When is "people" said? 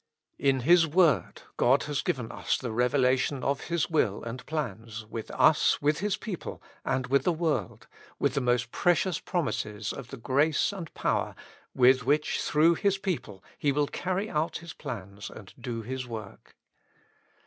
6.17-6.59, 12.97-13.43